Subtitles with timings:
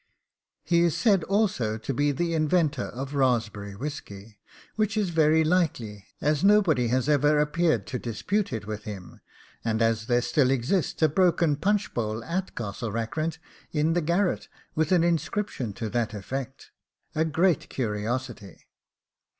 [0.63, 4.39] He is said also to be the inventor of raspberry whisky,
[4.75, 9.21] which is very likely, as nobody has ever appeared to dispute it with him,
[9.63, 13.37] and as there still exists a broken punch bowl at Castle Rackrent,
[13.73, 16.71] in the garret, with an inscription to that effect
[17.13, 18.57] a great curiosity.